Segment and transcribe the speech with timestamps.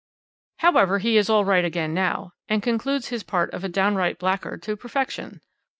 [0.57, 4.63] "However, he is all right again now, and concludes his part of a downright blackguard
[4.63, 5.41] to perfection.